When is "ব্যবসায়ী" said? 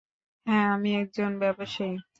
1.39-1.95